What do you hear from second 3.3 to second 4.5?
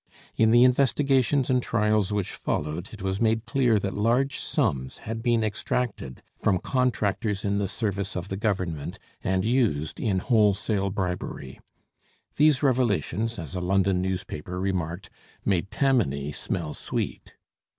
clear that huge